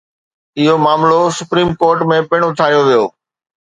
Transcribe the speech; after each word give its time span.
اهو 0.59 0.73
معاملو 0.85 1.19
supreme 1.39 1.69
court 1.81 1.99
۾ 2.13 2.17
پڻ 2.33 2.39
اٿاريو 2.49 2.81
ويو. 2.87 3.03